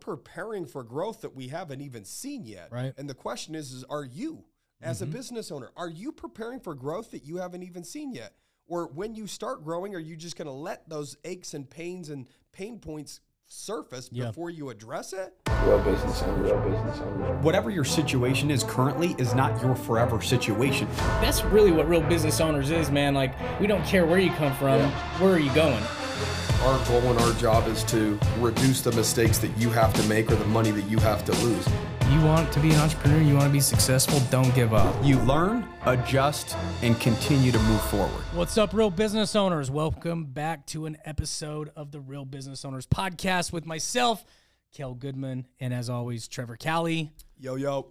[0.00, 2.68] preparing for growth that we haven't even seen yet.
[2.70, 2.92] Right.
[2.96, 4.44] And the question is, is are you,
[4.80, 5.14] as a mm-hmm.
[5.14, 8.34] business owner, are you preparing for growth that you haven't even seen yet?
[8.66, 12.10] Or when you start growing, are you just going to let those aches and pains
[12.10, 14.26] and pain points surface Yeah.
[14.26, 15.34] before you address it?
[15.64, 17.38] Real business owner, real business owner.
[17.38, 20.86] Whatever your situation is currently is not your forever situation.
[21.22, 23.14] That's really what real business owners is, man.
[23.14, 24.82] Like, we don't care where you come from,
[25.18, 25.82] where are you going?
[26.62, 30.28] Our goal and our job is to reduce the mistakes that you have to make
[30.28, 31.64] or the money that you have to lose.
[32.10, 34.92] You want to be an entrepreneur, you want to be successful, don't give up.
[35.04, 38.24] You learn, adjust, and continue to move forward.
[38.34, 39.70] What's up, real business owners?
[39.70, 44.24] Welcome back to an episode of the Real Business Owners Podcast with myself,
[44.74, 47.12] Kel Goodman, and as always, Trevor Callie.
[47.38, 47.86] Yo, yo.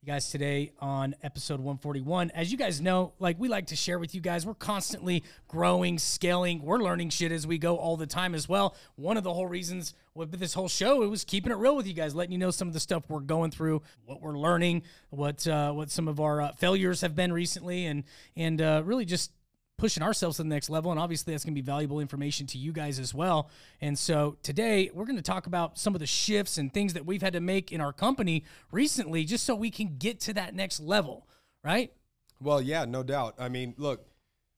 [0.00, 3.98] You guys, today on episode 141, as you guys know, like we like to share
[3.98, 8.06] with you guys, we're constantly growing, scaling, we're learning shit as we go all the
[8.06, 8.76] time as well.
[8.94, 11.88] One of the whole reasons with this whole show, it was keeping it real with
[11.88, 14.84] you guys, letting you know some of the stuff we're going through, what we're learning,
[15.10, 18.04] what uh, what some of our uh, failures have been recently, and
[18.36, 19.32] and uh, really just
[19.78, 20.90] pushing ourselves to the next level.
[20.90, 23.48] And obviously, that's going to be valuable information to you guys as well.
[23.80, 27.06] And so today, we're going to talk about some of the shifts and things that
[27.06, 30.54] we've had to make in our company recently, just so we can get to that
[30.54, 31.26] next level,
[31.64, 31.92] right?
[32.40, 33.34] Well, yeah, no doubt.
[33.38, 34.06] I mean, look,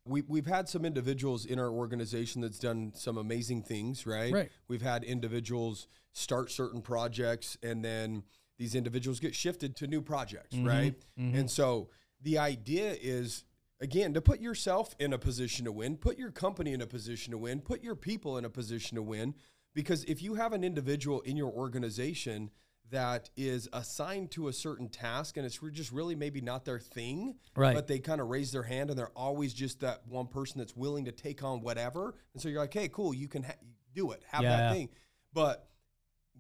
[0.06, 4.32] we, we've had some individuals in our organization that's done some amazing things, right?
[4.32, 4.50] Right.
[4.68, 8.24] We've had individuals start certain projects and then
[8.58, 10.66] these individuals get shifted to new projects, mm-hmm.
[10.66, 10.94] right?
[11.18, 11.38] Mm-hmm.
[11.38, 11.88] And so
[12.22, 13.44] the idea is,
[13.80, 17.30] again, to put yourself in a position to win, put your company in a position
[17.32, 19.34] to win, put your people in a position to win.
[19.74, 22.50] Because if you have an individual in your organization
[22.90, 27.36] that is assigned to a certain task and it's just really maybe not their thing,
[27.56, 27.74] Right.
[27.74, 30.74] but they kind of raise their hand and they're always just that one person that's
[30.74, 32.16] willing to take on whatever.
[32.34, 33.54] And so you're like, hey, cool, you can ha-
[33.94, 34.56] do it, have Yeah.
[34.56, 34.88] that thing.
[35.32, 35.70] But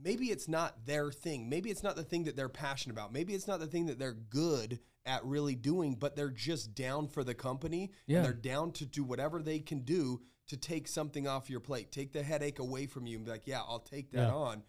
[0.02, 1.48] maybe it's not their thing.
[1.48, 3.12] Maybe it's not the thing that they're passionate about.
[3.12, 7.08] Maybe it's not the thing that they're good at really doing, but they're just down
[7.08, 8.18] for the company Yeah.
[8.18, 11.92] and they're down to do whatever they can do to take something off your plate,
[11.92, 14.34] take the headache away from you and be like, yeah, I'll take that Yeah.
[14.34, 14.62] on.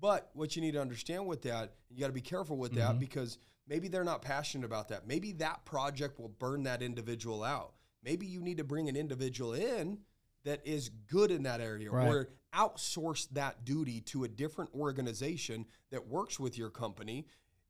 [0.00, 2.80] But what you need to understand with that, you got to be careful with Mm-hmm.
[2.80, 5.06] that because maybe they're not passionate about that.
[5.06, 7.74] Maybe that project will burn that individual out.
[8.02, 9.98] Maybe you need to bring an individual in
[10.44, 12.08] that is good in that area Right.
[12.08, 17.26] or outsource that duty to a different organization that works with your company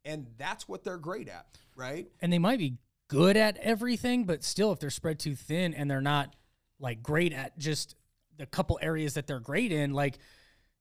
[0.06, 1.46] and that's what they're great at,
[1.76, 2.06] right?
[2.20, 2.78] And they might be
[3.08, 6.34] good at everything, but still, if they're spread too thin and they're not
[6.78, 7.96] like great at just
[8.38, 10.18] the couple areas that they're great in, like,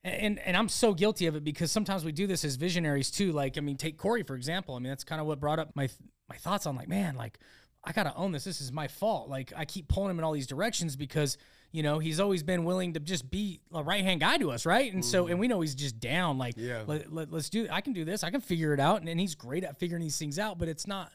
[0.03, 3.31] and and I'm so guilty of it because sometimes we do this as visionaries too.
[3.31, 4.75] Like, I mean, take Corey for example.
[4.75, 5.89] I mean, that's kind of what brought up my
[6.29, 7.39] my thoughts on like, man, like
[7.83, 8.43] I gotta own this.
[8.43, 9.29] This is my fault.
[9.29, 11.37] Like, I keep pulling him in all these directions because
[11.71, 14.65] you know he's always been willing to just be a right hand guy to us,
[14.65, 14.93] right?
[14.93, 15.39] And so, and mm-hmm.
[15.39, 16.37] we know he's just down.
[16.37, 16.83] Like, Yeah.
[16.87, 17.67] let, let, us do.
[17.71, 18.23] I can do this.
[18.23, 20.57] I can figure it out, and, and he's great at figuring these things out.
[20.57, 21.11] But it's not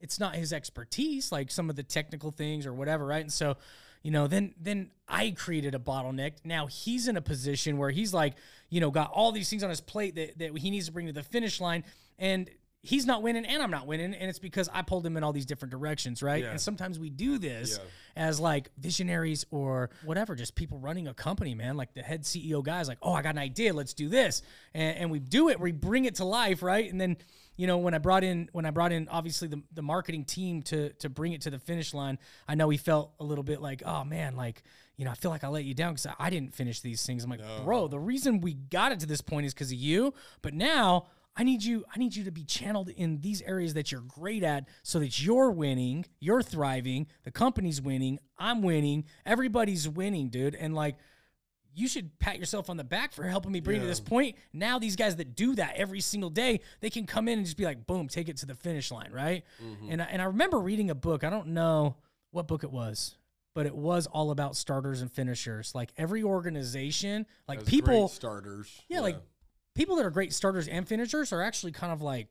[0.00, 3.22] it's not his expertise, like some of the technical things or whatever, right?
[3.22, 3.56] And so,
[4.02, 6.32] you know, then then I created a bottleneck.
[6.44, 8.34] Now he's in a position where he's like,
[8.68, 11.06] you know, got all these things on his plate that, that he needs to bring
[11.06, 11.84] to the finish line.
[12.18, 12.50] And
[12.84, 14.12] he's not winning and I'm not winning.
[14.14, 16.44] And it's because I pulled him in all these different directions, right?
[16.44, 16.50] Yeah.
[16.50, 18.24] And sometimes we do this Yeah.
[18.24, 21.76] as like visionaries or whatever, just people running a company, man.
[21.78, 24.42] Like the head CEO guys, like, oh, I got an idea, let's do this.
[24.74, 26.88] And, and we do it, we bring it to life, right?
[26.90, 27.16] And then
[27.56, 30.60] you know when i brought in when i brought in obviously the, the marketing team
[30.60, 32.18] to to bring it to the finish line
[32.48, 34.64] i know he felt a little bit like oh man like
[34.96, 37.22] you know i feel like i let you down because i didn't finish these things
[37.22, 40.12] i'm like bro the reason we got it to this point is because of you
[40.42, 41.06] but now
[41.36, 44.42] i need you i need you to be channeled in these areas that you're great
[44.42, 50.54] at so that you're winning you're thriving the company's winning i'm winning everybody's winning dude
[50.54, 50.96] and like
[51.74, 54.36] you should pat yourself on the back for helping me bring to this point.
[54.52, 57.56] Now these guys that do that every single day, they can come in and just
[57.56, 59.44] be like, boom, take it to the finish line, right?
[59.62, 59.90] Mm-hmm.
[59.90, 61.24] And I, and I remember reading a book.
[61.24, 61.96] I don't know
[62.30, 63.16] what book it was,
[63.54, 65.74] but it was all about starters and finishers.
[65.74, 68.82] Like every organization, like As people, starters.
[68.88, 69.16] yeah, like
[69.74, 72.28] people that are great starters and finishers are actually kind of like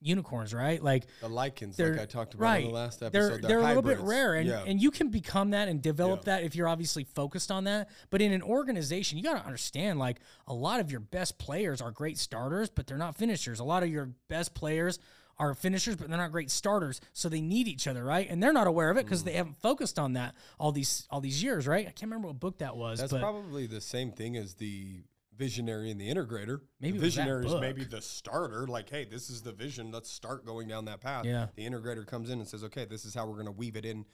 [0.00, 0.82] unicorns, right?
[0.82, 2.64] Like the lichens, like I talked about right.
[2.64, 3.42] in the last episode.
[3.42, 4.64] They're they're, a little bit rare, and yeah.
[4.66, 6.36] and you can become that and develop Yeah.
[6.36, 7.88] that if you're obviously focused on that.
[8.10, 11.80] But in an organization, you got to understand like a lot of your best players
[11.80, 13.58] are great starters, but they're not finishers.
[13.58, 14.98] A lot of your best players
[15.38, 17.00] are finishers, but they're not great starters.
[17.12, 18.26] So they need each other, right?
[18.28, 19.04] And they're not aware of it Mm.
[19.06, 21.86] because they haven't focused on that all these all these years, right?
[21.86, 25.02] I can't remember what book that was, That's probably the same thing as the
[25.36, 26.60] visionary and the integrator.
[26.80, 28.66] Maybe the visionary is maybe the starter.
[28.66, 29.90] Like, hey, this is the vision.
[29.90, 31.24] Let's start going down that path.
[31.24, 31.46] Yeah.
[31.54, 33.84] The integrator comes in and says, okay, this is how we're going to weave it
[33.84, 34.04] in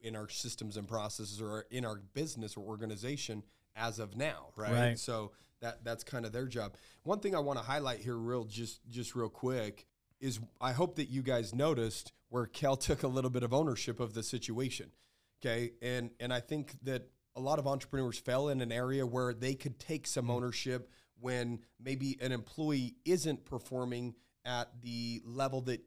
[0.00, 3.42] in our systems and processes or in our business or organization
[3.74, 4.72] as of now, right?
[4.72, 4.98] Right.
[4.98, 6.74] So that that's kind of their job.
[7.02, 9.86] One thing I want to highlight here, real just just real quick,
[10.20, 14.00] is I hope that you guys noticed where Kel took a little bit of ownership
[14.00, 14.92] of the situation.
[15.40, 19.34] Okay, and and I think that a lot of entrepreneurs fell in an area where
[19.34, 20.32] they could take some hmm.
[20.32, 20.90] ownership
[21.20, 25.80] when maybe an employee isn't performing at the level that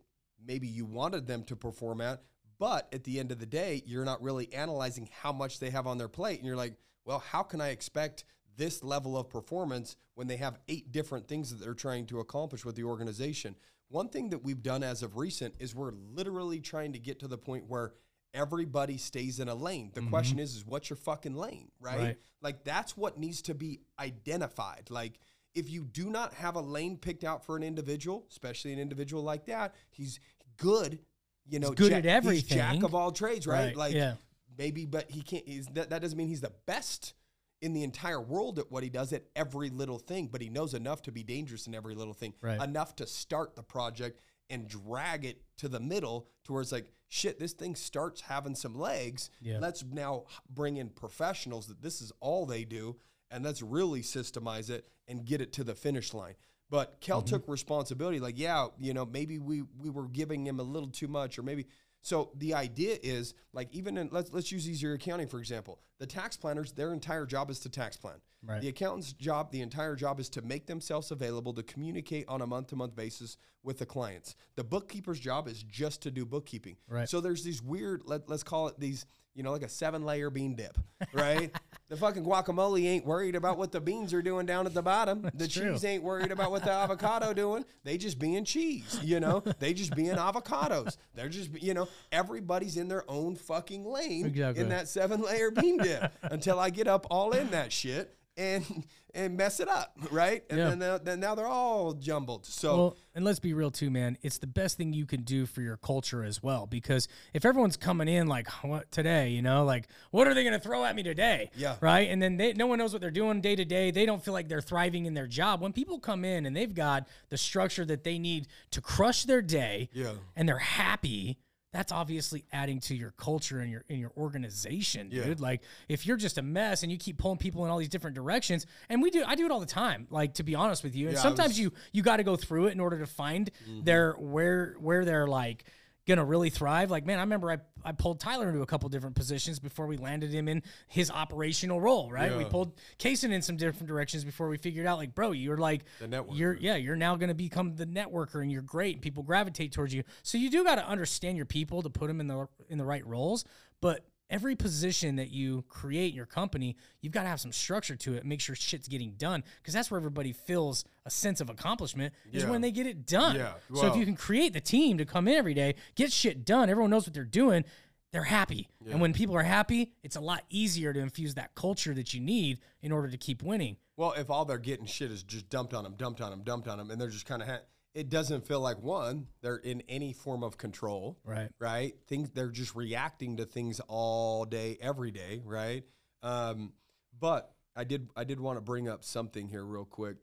[0.45, 2.21] maybe you wanted them to perform at.
[2.57, 5.87] But at the end of the day, you're not really analyzing how much they have
[5.87, 6.39] on their plate.
[6.39, 6.73] And you're like,
[7.05, 8.25] well, how can I expect
[8.57, 12.65] this level of performance when they have eight different things that they're trying to accomplish
[12.65, 13.55] with the organization?
[13.87, 17.27] One thing that we've done as of recent is we're literally trying to get to
[17.27, 17.93] the point where
[18.33, 19.91] everybody stays in a lane.
[19.93, 20.43] The question mm-hmm.
[20.43, 21.99] is, is what's your fucking lane, right?
[21.99, 22.17] Right.
[22.41, 24.89] Like that's what needs to be identified.
[24.89, 25.19] Like
[25.55, 29.23] if you do not have a lane picked out for an individual, especially an individual
[29.23, 30.19] like that, he's
[30.57, 30.99] good.
[31.47, 33.67] You know, good jack, at He's jack of all trades, right?
[33.67, 34.15] Right, Like yeah.
[34.57, 35.47] maybe, but he can't.
[35.47, 37.15] He's, that that doesn't mean he's the best
[37.61, 40.27] in the entire world at what he does at every little thing.
[40.31, 42.35] But he knows enough to be dangerous in every little thing.
[42.41, 42.61] Right.
[42.61, 46.91] Enough to start the project and drag it to the middle to where it's like,
[47.07, 49.29] shit, this thing starts having some legs.
[49.41, 49.59] Yeah.
[49.59, 52.97] Let's now bring in professionals that this is all they do,
[53.31, 56.35] and let's really systemize it and get it to the finish line.
[56.69, 57.29] But Kel mm-hmm.
[57.29, 58.19] took responsibility.
[58.19, 61.43] Like, yeah, you know, maybe we we were giving him a little too much, or
[61.43, 61.65] maybe.
[62.01, 65.79] So the idea is like even in let's let's use easier accounting for example.
[65.99, 68.15] The tax planners, their entire job is to tax plan.
[68.41, 68.61] Right.
[68.61, 72.47] The accountant's job, the entire job is to make themselves available to communicate on a
[72.47, 74.35] month to month basis with the clients.
[74.55, 76.77] The bookkeeper's job is just to do bookkeeping.
[76.87, 77.09] Right.
[77.09, 79.05] So there's these weird, let, let's call it these,
[79.35, 80.77] you know, like a seven layer bean dip,
[81.13, 81.55] right?
[81.89, 85.29] the fucking guacamole ain't worried about what the beans are doing down at the bottom.
[85.33, 85.71] the true.
[85.73, 87.63] cheese ain't worried about what the avocado doing.
[87.83, 89.41] They just being cheese, you know?
[89.59, 90.97] They just being avocados.
[91.15, 94.63] They're just, you know, everybody's in their own fucking lane Exactly.
[94.63, 98.85] in that seven layer bean dip until I get up all in that shit and
[99.15, 100.43] and mess it up, right?
[100.51, 100.69] And Yeah.
[100.69, 102.45] then, they're- then now they're all jumbled.
[102.45, 104.19] So Well, and let's be real too, man.
[104.21, 106.67] It's the best thing you can do for your culture as well.
[106.67, 110.53] Because if everyone's coming in like what today, you know, like what are they going
[110.53, 111.49] to throw at me today?
[111.55, 111.77] Yeah.
[111.81, 112.07] Right.
[112.07, 113.89] And then they, no one knows what they're doing day to day.
[113.89, 115.59] They don't feel like they're thriving in their job.
[115.59, 119.41] When people come in and they've got the structure that they need to crush their
[119.41, 120.13] day, Yeah.
[120.35, 121.39] and they're happy.
[121.71, 125.25] That's obviously adding to your culture and your in your organization, Yeah.
[125.25, 125.39] dude.
[125.39, 128.15] Like if you're just a mess and you keep pulling people in all these different
[128.15, 130.07] directions, and we do, I do it all the time.
[130.09, 132.35] Like to be honest with you, and Yeah, sometimes was- you you got to go
[132.35, 133.83] through it in order to find mm-hmm.
[133.83, 135.63] their where where they're like
[136.09, 136.91] gonna really thrive.
[136.91, 139.95] Like man, I remember I I pulled Tyler into a couple different positions before we
[139.95, 142.11] landed him in his operational role.
[142.11, 145.57] Right, we pulled Kaysen in some different directions before we figured out like, bro, you're
[145.57, 146.37] like The networker.
[146.37, 148.95] You're yeah, you're now gonna become the networker, and you're great.
[148.95, 150.03] And people gravitate towards you.
[150.23, 152.85] So you do got to understand your people to put them in the in the
[152.85, 153.45] right roles,
[153.79, 154.05] but.
[154.29, 158.13] Every position that you create in your company, you've got to have some structure to
[158.13, 158.25] it.
[158.25, 162.43] Make sure shit's getting done because that's where everybody feels a sense of accomplishment is
[162.43, 162.49] Yeah.
[162.51, 163.35] when they get it done.
[163.37, 166.45] Yeah, so if you can create the team to come in every day, get shit
[166.45, 167.65] done, everyone knows what they're doing,
[168.11, 168.67] they're happy.
[168.89, 172.19] And when people are happy, it's a lot easier to infuse that culture that you
[172.19, 173.77] need in order to keep winning.
[173.97, 176.67] Well, if all they're getting shit is just dumped on them, dumped on them, dumped
[176.67, 177.59] on them, and they're just kind of, ha-
[177.93, 181.49] it doesn't feel like one, they're in any form of control, Right.
[181.59, 181.95] Right?
[182.07, 185.83] Things they're just reacting to things all day, every day, right?
[186.21, 186.73] Um,
[187.19, 190.17] but I did, I did want to bring up something here real quick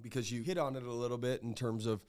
[0.00, 2.00] because you hit on it a little bit in terms of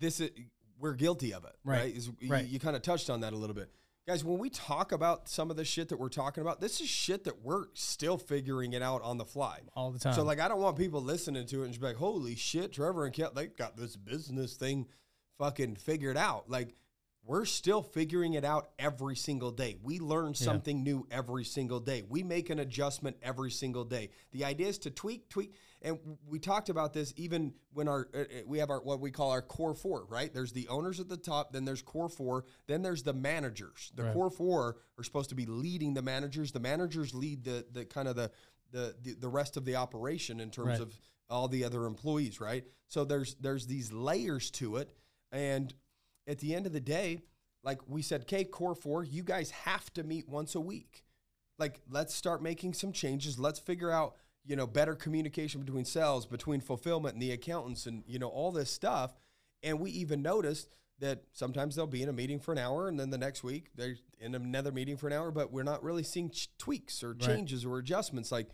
[0.00, 0.20] this.
[0.20, 0.30] Is,
[0.78, 1.78] we're guilty of it, Right.
[1.80, 1.96] right?
[1.96, 2.46] Is- you- Right.
[2.46, 3.70] you kind of touched on that a little bit.
[4.06, 6.88] Guys, when we talk about some of the shit that we're talking about, this is
[6.88, 9.58] shit that we're still figuring it out on the fly.
[9.74, 10.14] All the time.
[10.14, 12.72] So, like, I don't want people listening to it and just be like, holy shit,
[12.72, 14.86] Trevor and Kel, they got this business thing
[15.38, 16.48] fucking figured out.
[16.48, 16.76] Like,
[17.24, 19.76] we're still figuring it out every single day.
[19.82, 22.04] We learn something new every single day.
[22.08, 24.10] We make an adjustment every single day.
[24.30, 25.56] The idea is to tweak, tweak.
[25.82, 29.10] And we talked about this even when our uh, uh, we have our what we
[29.10, 30.32] call our core four, right?
[30.32, 33.92] There's the owners at the top, then there's core four, then there's the managers.
[33.94, 36.52] The core four are supposed to be leading the managers.
[36.52, 38.30] The managers lead the the kind of the
[38.72, 40.80] the the, the rest of the operation in terms Right.
[40.80, 42.64] of all the other employees, right?
[42.88, 44.90] So there's there's these layers to it,
[45.30, 45.72] and
[46.26, 47.20] at the end of the day,
[47.62, 51.04] like we said, okay, core four, you guys have to meet once a week.
[51.58, 53.38] Like, let's start making some changes.
[53.38, 54.14] Let's figure out,
[54.46, 58.52] you know, better communication between sales, between fulfillment and the accountants, and you know all
[58.52, 59.14] this stuff.
[59.62, 62.98] And we even noticed that sometimes they'll be in a meeting for an hour, and
[62.98, 66.02] then the next week they're in another meeting for an hour, but we're not really
[66.02, 68.32] seeing ch- tweaks or changes or adjustments.
[68.32, 68.48] Like,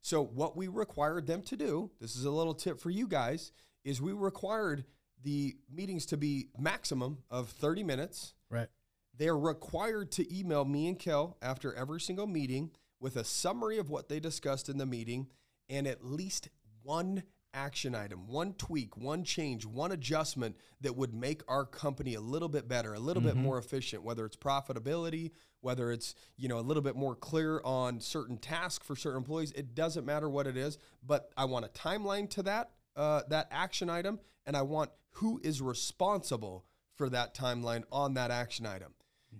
[0.00, 3.50] so what we required them to do, this is a little tip for you guys,
[3.84, 4.84] is we required
[5.24, 8.34] the meetings to be maximum of 30 minutes.
[8.50, 8.68] right.
[9.16, 13.90] They're required to email me and Kel after every single meeting with a summary of
[13.90, 15.28] what they discussed in the meeting
[15.68, 16.48] and at least
[16.82, 17.22] one
[17.54, 22.48] action item, one tweak, one change, one adjustment that would make our company a little
[22.48, 26.60] bit better, a little bit more efficient, whether it's profitability, whether it's, you know, a
[26.60, 30.56] little bit more clear on certain tasks for certain employees, it doesn't matter what it
[30.56, 34.90] is, but I want a timeline to that uh, that action item and I want
[35.12, 36.64] who is responsible
[36.96, 38.92] for that timeline on that action item.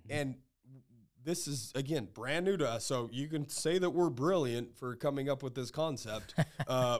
[0.09, 0.35] And
[1.23, 4.95] this is again brand new to us, so you can say that we're brilliant for
[4.95, 6.33] coming up with this concept.
[6.67, 6.99] Uh,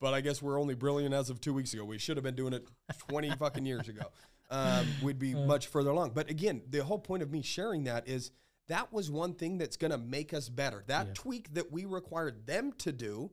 [0.00, 1.84] but I guess we're only brilliant as of two weeks ago.
[1.84, 2.68] We should have been doing it
[3.08, 4.02] 20 fucking years ago.
[4.50, 6.10] Um, we'd be much further along.
[6.10, 8.30] But again, the whole point of me sharing that is
[8.68, 10.84] that was one thing that's going to make us better.
[10.88, 13.30] That tweak that we required them to do,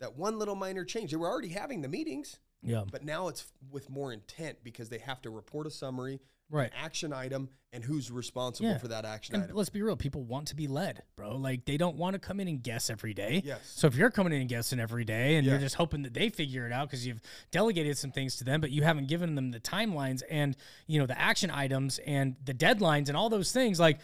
[0.00, 1.10] that one little minor change.
[1.10, 2.84] They were already having the meetings, Yeah.
[2.90, 6.20] but now it's with more intent because they have to report a summary,
[6.50, 6.70] Right.
[6.76, 8.78] action item, and who's responsible Yeah.
[8.78, 9.56] for that action And item.
[9.56, 11.36] let's be real, people want to be led, bro.
[11.36, 13.42] Like they don't want to come in and guess every day.
[13.44, 13.60] Yes.
[13.74, 15.52] So if you're coming in and guessing every day and Yeah.
[15.54, 17.20] you're just hoping that they figure it out because you've
[17.50, 21.06] delegated some things to them, but you haven't given them the timelines and you know
[21.06, 23.98] the action items and the deadlines and all those things, like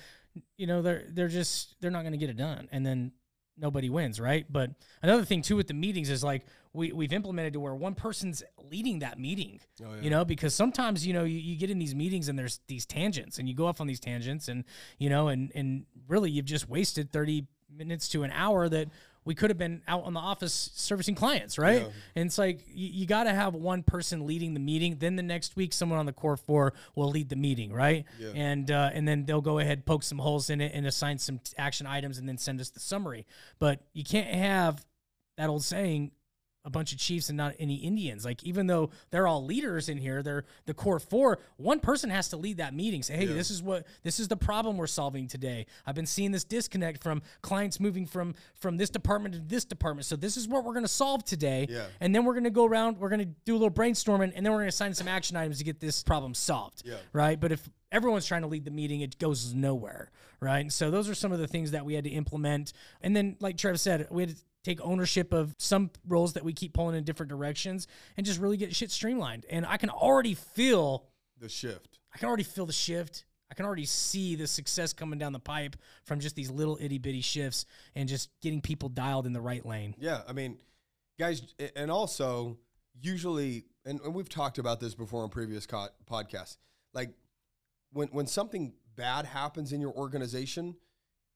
[0.56, 3.12] you know they're they're just they're not going to get it done, and then
[3.56, 4.50] nobody wins, right?
[4.50, 4.70] But
[5.02, 8.43] another thing too with the meetings is like we we've implemented to where one person's
[8.71, 9.61] leading that meeting.
[9.83, 10.03] Oh, yeah.
[10.03, 12.87] You know, because sometimes you know you, you get in these meetings and there's these
[12.87, 14.65] tangents and you go off on these tangents and
[14.99, 17.47] you know and and really you've just wasted 30
[17.77, 18.89] minutes to an hour that
[19.25, 21.83] we could have been out on the office servicing clients, right?
[21.83, 21.89] Yeah.
[22.17, 24.97] And it's like you, you got to have one person leading the meeting.
[24.99, 28.07] Then the next week, someone on the core four will lead the meeting, right?
[28.19, 28.31] Yeah.
[28.35, 31.41] And uh, and then they'll go ahead, poke some holes in it, and assign some
[31.59, 33.27] action items, and then send us the summary.
[33.59, 34.85] But you can't have
[35.37, 36.12] that old saying,
[36.64, 38.25] a bunch of chiefs and not any Indians.
[38.25, 41.38] Like even though they're all leaders in here, they're the core four.
[41.57, 43.02] One person has to lead that meeting.
[43.02, 43.33] Say, hey, Yeah.
[43.35, 45.67] this is what this is the problem we're solving today.
[45.87, 50.05] I've been seeing this disconnect from clients moving from from this department to this department.
[50.07, 51.67] So this is what we're going to solve today.
[51.71, 51.87] Yeah.
[52.00, 52.99] And then we're going to go around.
[52.99, 55.37] We're going to do a little brainstorming, and then we're going to assign some action
[55.37, 56.83] items to get this problem solved.
[56.85, 56.97] Yeah.
[57.14, 57.40] Right.
[57.40, 60.11] But if everyone's trying to lead the meeting, it goes nowhere.
[60.40, 60.61] Right.
[60.61, 62.73] And so those are some of the things that we had to implement.
[63.00, 66.52] And then, like Trev said, we had to take ownership of some roles that we
[66.52, 67.87] keep pulling in different directions
[68.17, 69.47] and just really get shit streamlined.
[69.50, 71.07] And I can already feel
[71.38, 71.99] the shift.
[72.14, 73.25] I can already feel the shift.
[73.50, 76.99] I can already see the success coming down the pipe from just these little itty
[76.99, 77.64] bitty shifts
[77.97, 79.95] and just getting people dialed in the right lane.
[79.99, 80.59] Yeah, I mean,
[81.19, 81.43] guys,
[81.75, 82.59] and also
[83.00, 86.59] usually, and, and we've talked about this before on previous co- podcasts.
[86.95, 87.11] Like
[87.93, 90.76] when when something bad happens in your organization,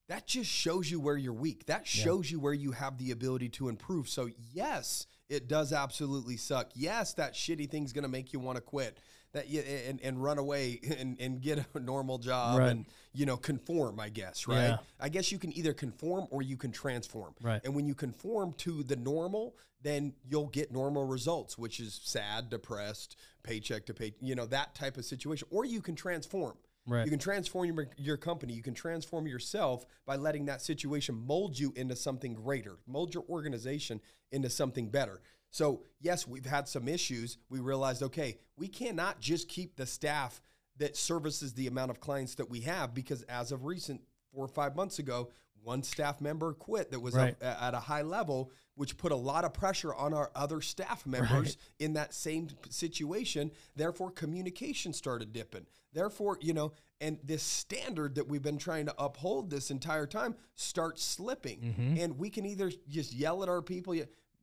[0.08, 1.66] that just shows you where you're weak.
[1.66, 4.08] That shows you where you have the ability to improve.
[4.08, 6.70] So yes, it does absolutely suck.
[6.75, 8.99] Yes, that shitty thing's gonna make you want to quit.
[9.32, 12.70] That you, and, and run away and, and get a normal job Right.
[12.70, 13.99] and you know conform.
[13.99, 14.68] I guess right.
[14.68, 14.76] Yeah.
[15.00, 17.34] I guess you can either conform or you can transform.
[17.42, 17.61] Right.
[17.64, 22.49] And when you conform to the normal, then you'll get normal results, which is sad,
[22.49, 25.49] depressed, paycheck to pay, you know, that type of situation.
[25.50, 26.54] Or you can transform.
[26.87, 27.05] Right.
[27.05, 28.53] You can transform your, your company.
[28.53, 33.25] You can transform yourself by letting that situation mold you into something greater, mold your
[33.29, 34.00] organization
[34.33, 35.23] into something better.
[35.50, 37.38] So, yes, we've had some issues.
[37.49, 40.43] We realized, okay, we cannot just keep the staff
[40.79, 44.49] that services the amount of clients that we have because as of recent four or
[44.49, 45.31] five months ago,
[45.64, 47.37] one staff member quit that was Right.
[47.40, 51.06] a- at a high level, which put a lot of pressure on our other staff
[51.06, 53.50] members in that same situation.
[53.75, 55.66] Therefore, communication started dipping.
[55.92, 60.37] Therefore, you know, and this standard that we've been trying to uphold this entire time
[60.54, 61.61] starts slipping.
[61.61, 61.99] Mm-hmm.
[61.99, 63.94] And we can either just yell at our people.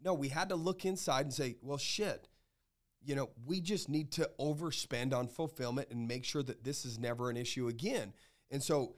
[0.03, 2.27] No, we had to look inside and say, well, shit,
[3.03, 6.97] you know, we just need to overspend on fulfillment and make sure that this is
[6.99, 8.13] never an issue again.
[8.49, 8.95] And so,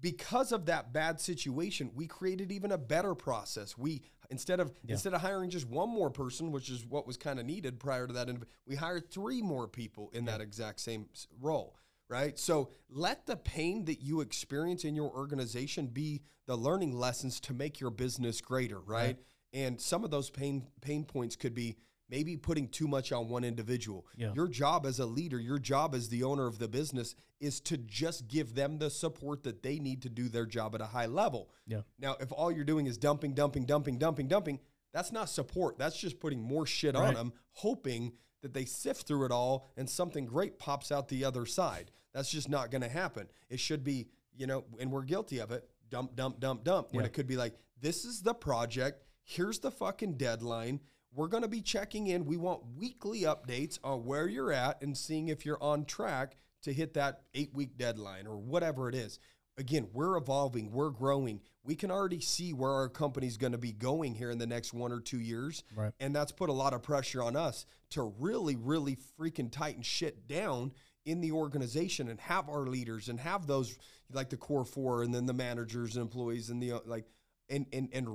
[0.00, 3.76] because of that bad situation, we created even a better process.
[3.76, 7.38] We instead of instead of hiring just one more person, which is what was kind
[7.38, 8.28] of needed prior to that,
[8.66, 11.06] we hired three more people in that exact same
[11.40, 11.76] role.
[12.08, 12.38] Right.
[12.38, 17.52] So let the pain that you experience in your organization be the learning lessons to
[17.52, 18.80] make your business greater.
[18.80, 19.18] Right.
[19.52, 21.76] And some of those pain pain points could be
[22.08, 24.06] maybe putting too much on one individual.
[24.16, 24.32] Yeah.
[24.34, 27.76] Your job as a leader, your job as the owner of the business is to
[27.76, 31.06] just give them the support that they need to do their job at a high
[31.06, 31.50] level.
[31.66, 31.82] Yeah.
[31.98, 34.58] Now, if all you're doing is dumping, dumping, dumping, dumping, dumping,
[34.92, 35.78] that's not support.
[35.78, 38.12] That's just putting more shit on them, hoping
[38.42, 41.90] that they sift through it all and something great pops out the other side.
[42.14, 43.26] That's just not going to happen.
[43.50, 45.68] It should be, you know, and we're guilty of it.
[45.90, 46.92] Dump, dump, dump, dump.
[46.92, 47.06] When Yeah.
[47.08, 49.04] it could be like, this is the project.
[49.24, 50.80] Here's the fucking deadline.
[51.14, 52.26] We're going to be checking in.
[52.26, 56.72] We want weekly updates on where you're at and seeing if you're on track to
[56.72, 59.18] hit that eight week deadline or whatever it is.
[59.58, 61.40] again, we're evolving, we're growing.
[61.64, 64.72] We can already see where our company's going to be going here in the next
[64.72, 65.64] one or two years.
[65.74, 65.92] Right.
[66.00, 70.26] And that's put a lot of pressure on us to really, really freaking tighten shit
[70.28, 70.72] down
[71.04, 73.76] in the organization and have our leaders and have those
[74.12, 77.04] like the core four and then the managers and employees and the like
[77.48, 78.08] and and and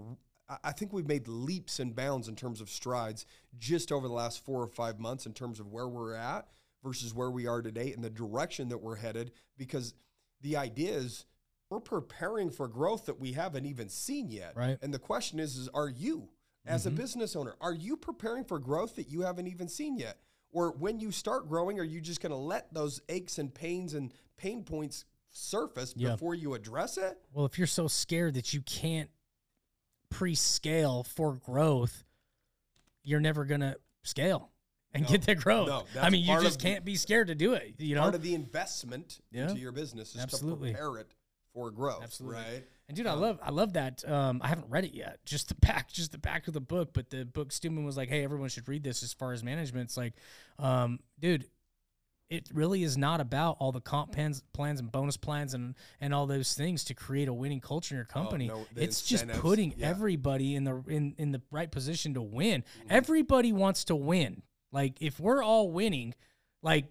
[0.50, 3.26] I- I think we've made leaps and bounds in terms of strides
[3.58, 6.48] just over the last four or five months in terms of where we're at
[6.84, 9.94] versus where we are today and the direction that we're headed because
[10.42, 11.26] the idea is
[11.70, 14.54] we're preparing for growth that we haven't even seen yet.
[14.56, 14.78] Right.
[14.82, 16.30] And the question is, is are you
[16.66, 16.98] as a mm-hmm.
[16.98, 20.20] business owner, are you preparing for growth that you haven't even seen yet?
[20.52, 23.96] Or when you start growing, are you just going to let those aches and pains
[23.96, 26.12] and pain points surface Yeah.
[26.12, 27.18] before you address it?
[27.34, 29.10] Well, if you're so scared that you can't
[30.14, 32.04] pre-scale for growth,
[33.04, 34.52] you're never gonna scale
[34.94, 35.68] and get the growth.
[35.68, 37.76] no, I mean, you just can't be scared to do it.
[37.80, 39.50] You know, Part of the investment Yeah.
[39.50, 40.70] into your business is Absolutely.
[40.72, 41.08] to prepare it
[41.54, 42.38] for growth, Absolutely.
[42.42, 42.64] right?
[42.88, 44.08] And dude, I love I love that.
[44.08, 45.20] Um, I haven't read it yet.
[45.26, 46.92] Just the back, just the back of the book.
[46.94, 49.86] But the book Stewman was like, "Hey, everyone should read this." As far as management,
[49.86, 50.14] it's like,
[50.60, 51.46] um, dude,
[52.30, 56.14] it really is not about all the comp plans, plans and bonus plans and and
[56.14, 58.50] all those things to create a winning culture in your oh, company.
[58.52, 59.90] Oh, no, it's just putting yeah.
[59.90, 62.62] everybody in the in in the right position to win.
[62.62, 62.88] Mm-hmm.
[62.90, 64.42] Everybody wants to win.
[64.72, 66.16] Like if we're all winning,
[66.64, 66.86] like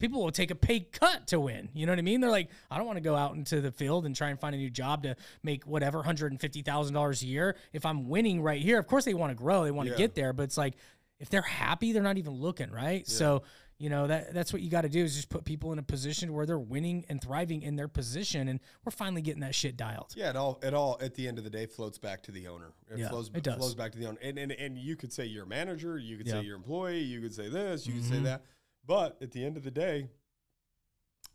[0.00, 1.68] people will take a pay cut to win.
[1.74, 2.20] You know what I mean?
[2.20, 4.54] They're like, I don't want to go out into the field and try and find
[4.54, 5.14] a new job to
[5.44, 7.56] make whatever hundred and fifty thousand dollars a year.
[7.72, 9.98] If I'm winning right here, of course they want to grow, they want to Yeah.
[9.98, 10.32] get there.
[10.32, 10.74] But it's like
[11.20, 13.06] if they're happy, they're not even looking, right?
[13.06, 13.42] So
[13.80, 15.82] you know that that's what you got to do is just put people in a
[15.82, 19.76] position where they're winning and thriving in their position, and we're finally getting that shit
[19.76, 20.12] dialed.
[20.14, 22.46] Yeah, it all it all at the end of the day floats back to the
[22.46, 22.72] owner.
[22.92, 23.56] It Yeah, flows it does.
[23.56, 24.18] flows back to the owner.
[24.22, 26.34] And and, and you could say your manager, you could Yeah.
[26.34, 28.12] say your employee, you could say this, you could Mm-hmm.
[28.14, 28.44] say that.
[28.86, 30.08] But at the end of the day,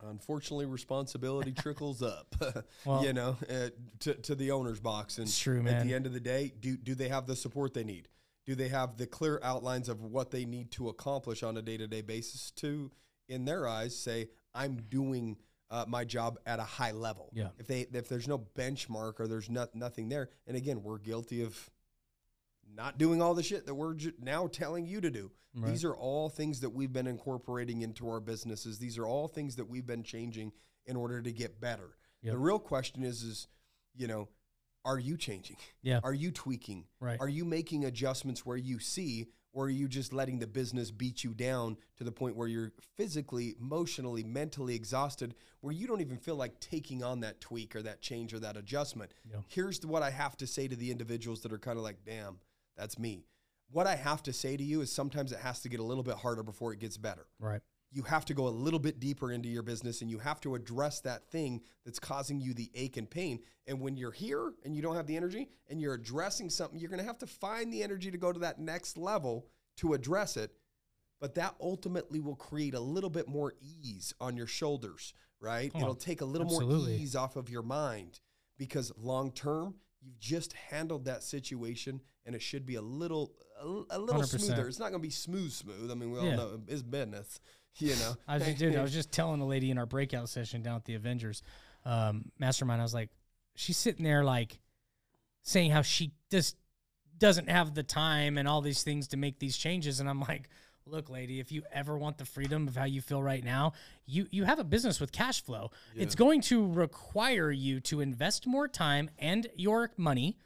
[0.04, 2.36] unfortunately responsibility trickles up.
[2.86, 3.70] Well- you know, uh,
[4.02, 6.78] to to the owner's box and It's true, at the end of the day, do
[6.78, 8.08] do they have the support they need?
[8.46, 12.02] Do they have the clear outlines of what they need to accomplish on a day-to-day
[12.02, 12.92] basis to
[13.28, 15.38] in their eyes say I'm doing
[15.72, 17.32] uh, my job at a high level.
[17.34, 17.50] Yeah.
[17.58, 21.42] If they if there's no benchmark or there's not nothing there, and again, we're guilty
[21.42, 21.70] of
[22.76, 25.32] not doing all the shit that we're ju- now telling you to do.
[25.58, 28.78] These are all things that we've been incorporating into our businesses.
[28.78, 30.52] These are all things that we've been changing
[30.86, 31.96] in order to get better.
[32.24, 32.34] Yep.
[32.34, 33.48] The real question is is,
[33.96, 34.28] you know,
[34.86, 35.58] are you changing?
[35.82, 36.00] Yeah.
[36.04, 36.86] Are you tweaking?
[37.00, 37.20] Right.
[37.20, 41.24] Are you making adjustments where you see or are you just letting the business beat
[41.24, 46.18] you down to the point where you're physically, emotionally, mentally exhausted, where you don't even
[46.18, 49.14] feel like taking on that tweak or that change or that adjustment?
[49.48, 52.40] Here's what I have to say to the individuals that are kind of like, damn,
[52.76, 53.26] that's me.
[53.72, 56.04] What I have to say to you is sometimes it has to get a little
[56.04, 57.62] bit harder before it gets better Right.
[57.96, 60.54] You have to go a little bit deeper into your business and you have to
[60.54, 63.40] address that thing that's causing you the ache and pain.
[63.68, 66.90] And when you're here and you don't have the energy and you're addressing something, you're
[66.90, 70.36] going to have to find the energy to go to that next level to address
[70.36, 70.52] it.
[71.22, 75.72] But that ultimately will create a little bit more ease on your shoulders, right?
[75.74, 76.92] Oh, It'll take a little absolutely.
[76.92, 78.20] more ease off of your mind
[78.58, 83.32] because long term, you've just handled that situation and it should be a little
[83.62, 84.38] a, a little 100%.
[84.42, 84.68] smoother.
[84.68, 85.90] It's not going to be smooth smooth.
[85.90, 86.36] I mean, we all Yeah.
[86.36, 87.40] know it's business,
[87.78, 88.16] you know.
[88.28, 90.76] I was just, dude, I was just telling a lady in our breakout session down
[90.76, 91.42] at the Avengers
[91.86, 92.82] um, Mastermind.
[92.82, 93.10] I was like,
[93.56, 94.60] she's sitting there like
[95.44, 96.58] saying how she just
[97.18, 100.50] doesn't have the time and all these things to make these changes, and I'm like.
[100.88, 103.74] Look, lady, if you ever want the freedom of how you feel right now,
[104.06, 105.72] you you have a business with cash flow.
[105.96, 110.38] It's going to require you to invest more time and your money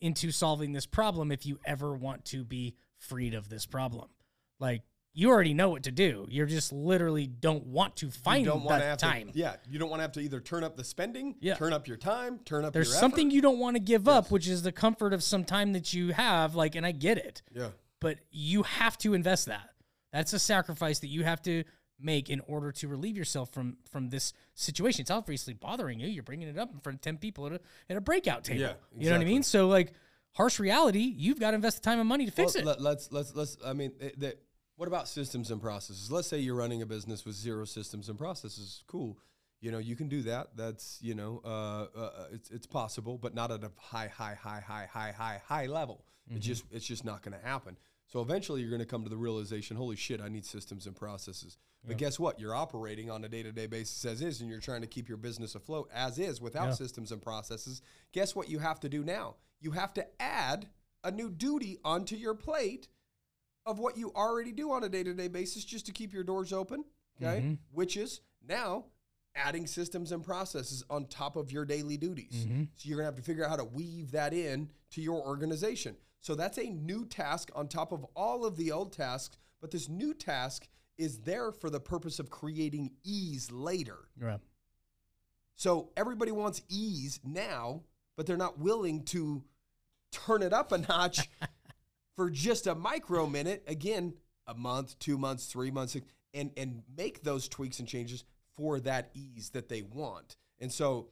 [0.00, 4.08] into solving this problem if you ever want to be freed of this problem.
[4.58, 4.82] Like
[5.16, 6.26] you already know what to do.
[6.28, 9.30] You're just literally don't want to find you don't want to that have time.
[9.30, 11.54] To, yeah, you don't want to have to either turn up the spending, Yeah.
[11.54, 12.72] turn up your time, turn up.
[12.72, 13.34] There's your something effort.
[13.34, 16.12] you don't want to give up, which is the comfort of some time that you
[16.12, 16.54] have.
[16.56, 17.68] Like, and I get it, Yeah,
[18.00, 19.70] but you have to invest that.
[20.12, 21.62] That's a sacrifice that you have to
[22.00, 25.02] make in order to relieve yourself from from this situation.
[25.02, 26.08] It's obviously bothering you.
[26.08, 28.60] You're bringing it up in front of ten people at a at a breakout table.
[28.62, 29.44] Yeah, you know what I mean.
[29.44, 29.92] So like,
[30.32, 32.66] harsh reality, you've got to invest the time and money to fix Well, it.
[32.66, 33.56] Let, let's let's let's.
[33.64, 34.40] I mean, it, that.
[34.76, 36.10] What about systems and processes?
[36.10, 38.82] Let's say you're running a business with zero systems and processes.
[38.86, 39.18] Cool.
[39.60, 40.56] You know, you can do that.
[40.56, 44.60] That's you know, uh, uh, it's it's possible, but not at a high, high, high,
[44.60, 46.04] high, high, high, high level.
[46.28, 47.76] It's just it's just not going to happen.
[48.06, 50.94] So eventually, you're going to come to the realization, holy shit, I need systems and
[50.94, 51.56] processes.
[51.86, 52.40] But guess what?
[52.40, 55.08] You're operating on a day to day basis as is, and you're trying to keep
[55.08, 57.82] your business afloat as is without systems and processes.
[58.12, 59.36] Guess what you have to do now?
[59.60, 60.68] You have to add
[61.02, 62.88] a new duty onto your plate
[63.66, 66.24] of what you already do on a day to day basis just to keep your
[66.24, 66.84] doors open.
[67.22, 67.40] Okay.
[67.40, 67.54] Mm-hmm.
[67.72, 68.86] Which is now
[69.36, 72.46] adding systems and processes on top of your daily duties.
[72.46, 72.64] Mm-hmm.
[72.76, 75.96] So you're gonna have to figure out how to weave that in to your organization.
[76.20, 79.88] So that's a new task on top of all of the old tasks, but this
[79.88, 83.98] new task is there for the purpose of creating ease later.
[84.18, 84.40] Right.
[85.56, 87.82] So everybody wants ease now,
[88.16, 89.42] but they're not willing to
[90.12, 91.28] turn it up a notch
[92.16, 93.62] for just a micro minute.
[93.66, 94.14] Again,
[94.46, 95.96] a month, two months, three months,
[96.32, 98.24] and and make those tweaks and changes
[98.56, 100.36] for that ease that they want.
[100.60, 101.08] And so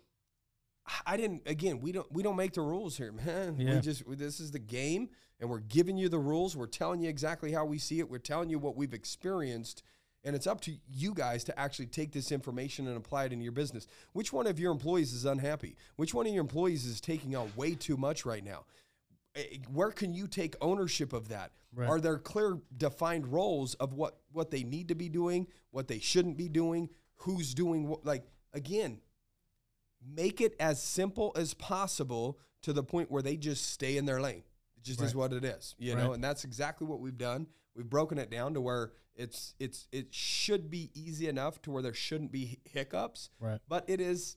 [1.07, 3.57] I didn't again, we don't we don't make the rules here, man.
[3.57, 5.11] We just this is the game
[5.41, 6.57] and we're giving you the rules.
[6.57, 8.09] We're telling you exactly how we see it.
[8.09, 9.83] We're telling you what we've experienced.
[10.25, 13.41] And it's up to you guys to actually take this information and apply it in
[13.41, 13.88] your business.
[14.12, 15.75] Which one of your employees is unhappy?
[15.97, 18.65] Which one of your employees is taking on way too much right now?
[19.35, 21.53] Eh, Where can you take ownership of that?
[21.75, 21.88] Right.
[21.88, 25.99] Are there clear defined roles of what what they need to be doing, what they
[25.99, 29.01] shouldn't be doing, who's doing what like again,
[30.05, 34.21] make it as simple as possible to the point where they just stay in their
[34.21, 34.42] lane.
[34.77, 37.47] It just is what it is, you know, and that's exactly what we've done.
[37.75, 41.83] We've broken it down to where it's it's it should be easy enough to where
[41.83, 43.61] there shouldn't be hiccups, Right.
[43.68, 44.37] but it is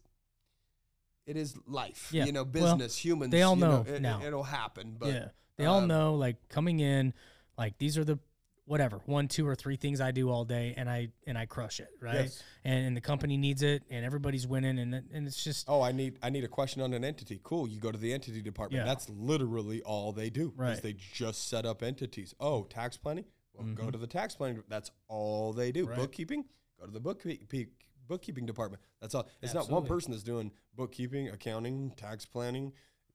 [1.26, 2.26] it is life, Yeah.
[2.26, 3.32] you know, Well, business, humans.
[3.32, 4.22] they all you know it, now.
[4.24, 5.28] It'll happen, but yeah.
[5.58, 7.14] They all um, know like coming in,
[7.58, 8.20] like these are the
[8.66, 11.80] whatever one, two, or three things I do all day, and I and I crush
[11.80, 12.16] it, right?
[12.26, 12.44] Yes.
[12.64, 15.92] And, and the company needs it, and everybody's winning, and and it's just Oh, I
[15.94, 17.40] need I need a question on an entity.
[17.44, 17.70] Cool.
[17.70, 18.82] You go to the entity department.
[18.82, 18.86] Yeah.
[18.92, 20.50] That's literally all they do.
[20.50, 20.82] Is Right.
[20.82, 22.34] they just set up entities.
[22.40, 23.26] Oh, tax planning.
[23.54, 23.76] Well, Mm-hmm.
[23.86, 24.62] go to the tax planning.
[24.68, 25.86] That's all they do.
[25.88, 25.96] Right.
[25.98, 26.44] Bookkeeping.
[26.80, 27.68] Go to the bookkeeping
[28.08, 28.82] bookkeeping department.
[29.02, 29.28] That's all.
[29.42, 32.74] It's not one person that's doing bookkeeping, accounting, tax planning,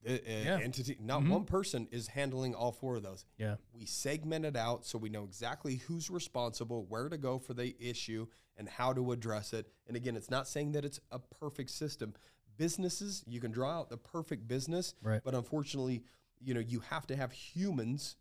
[0.09, 0.59] uh, Yeah.
[0.63, 0.97] entity.
[1.01, 1.31] Not Mhm.
[1.31, 3.25] one person is handling all four of those.
[3.37, 7.55] yeah, We segment it out so we know exactly who's responsible, where to go for
[7.55, 8.27] the issue,
[8.57, 9.71] and how to address it.
[9.87, 12.15] And again, it's not saying that it's a perfect system.
[12.57, 15.23] Businesses, you can draw out the perfect business, Right.
[15.25, 16.05] but unfortunately,
[16.41, 18.17] you know, you have to have humans,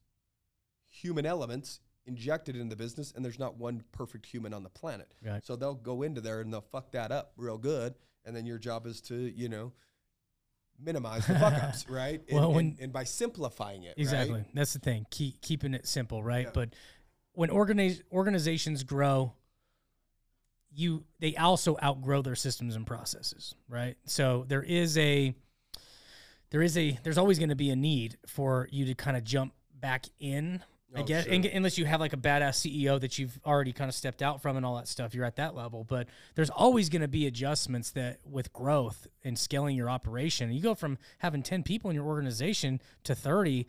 [0.86, 1.79] human elements
[2.10, 5.08] injected in the business, and there's not one perfect human on the planet.
[5.26, 5.43] Right.
[5.45, 7.95] So they'll go into there and they'll fuck that up real good,
[8.26, 9.72] and then your job is to, you know,
[10.82, 12.22] minimize the fuck ups, right?
[12.28, 13.98] And, Well, and- when- and by simplifying it, right?
[14.00, 14.43] exactly.
[14.54, 15.06] That's the thing.
[15.12, 16.45] Keep keeping it simple, right?
[16.45, 16.52] Yeah.
[16.54, 16.69] But
[17.34, 19.34] when organize organizations grow,
[20.72, 23.98] you they also outgrow their systems and processes, right?
[24.06, 25.34] So there is a
[26.52, 29.24] there is a there's always going to be a need for you to kind of
[29.24, 30.62] jump back in.
[30.95, 31.34] I Oh, guess sure.
[31.34, 34.58] unless you have like a badass CEO that you've already kind of stepped out from
[34.58, 35.84] and all that stuff, you're at that level.
[35.84, 40.52] But there's always going to be adjustments that with growth and scaling your operation.
[40.52, 43.67] You go from having 10 people in your organization to 30,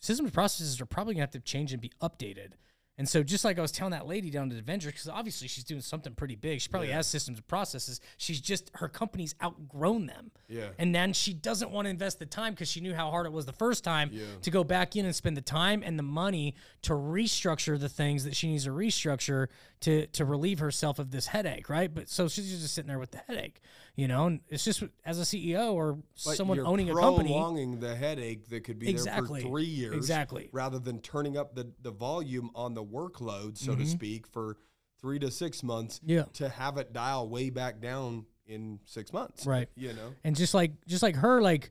[0.00, 2.52] systems and processes are probably gonna have to change and be updated.
[2.98, 5.62] And so, just like I was telling that lady down at Avenger, because obviously she's
[5.62, 6.60] doing something pretty big.
[6.60, 8.00] She probably has systems and processes.
[8.16, 10.32] She's just her company's outgrown them.
[10.48, 10.70] Yeah.
[10.78, 13.32] And then she doesn't want to invest the time because she knew how hard it
[13.32, 14.24] was the first time Yeah.
[14.42, 18.24] to go back in and spend the time and the money to restructure the things
[18.24, 19.46] that she needs to restructure
[19.80, 21.94] to to relieve herself of this headache, right?
[21.94, 23.60] But so she's just sitting there with the headache,
[23.98, 24.26] you know.
[24.28, 28.48] And it's just as a CEO or But someone owning a company, prolonging the headache
[28.48, 29.40] that could be Exactly.
[29.40, 30.48] there for three years, Exactly.
[30.52, 33.80] rather than turning up the, the volume on the workload, so Mm-hmm.
[33.82, 34.56] to speak, for
[35.00, 36.00] three to six months.
[36.04, 36.24] Yeah.
[36.34, 39.68] to have it dial way back down in six months, Right.
[39.76, 41.70] You know, and just like just like her like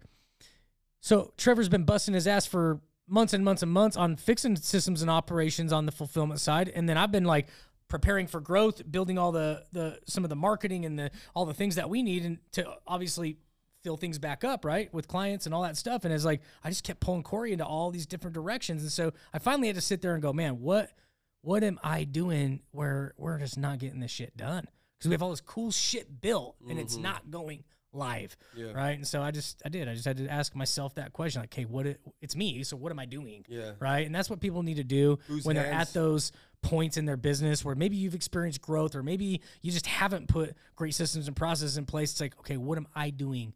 [0.99, 5.01] so trevor's been busting his ass for months and months and months on fixing systems
[5.01, 7.47] and operations on the fulfillment side and then i've been like
[7.87, 11.53] preparing for growth building all the the some of the marketing and the all the
[11.53, 13.37] things that we need and to obviously
[13.83, 16.03] fill things back up right with clients and all that stuff.
[16.03, 18.81] And it's like i just kept pulling corey into all these different directions.
[18.81, 20.91] And so i finally had to sit there and go man what
[21.41, 24.67] what am i doing where we're just not getting this shit done?
[24.97, 27.03] Because we have all this cool shit built and it's mm-hmm.
[27.03, 28.73] not going live Yeah.
[28.73, 28.97] right?
[28.97, 29.87] And so i just i did.
[29.87, 32.75] I just had to ask myself that question like okay what it, it's me so
[32.75, 33.45] what am i doing?
[33.47, 33.71] Yeah.
[33.79, 34.05] right?
[34.05, 36.31] And that's what people need to do when they're at those
[36.63, 40.55] points in their business where maybe you've experienced growth or maybe you just haven't put
[40.75, 43.53] great systems and processes in place it's like okay what am i doing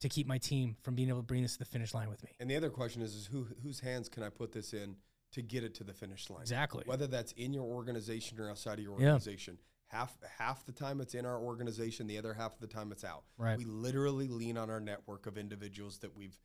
[0.00, 2.22] to keep my team from being able to bring this to the finish line with
[2.22, 4.94] me and the other question is, is who whose hands can I put this in
[5.32, 6.42] to get it to the finish line?
[6.42, 9.06] exactly Whether that's in your organization or outside of your Yeah.
[9.14, 9.58] organization.
[9.88, 13.04] Half half the time it's in our organization, the other half of the time it's
[13.04, 13.24] out.
[13.38, 13.56] Right.
[13.58, 16.38] We literally lean on our network of individuals that we've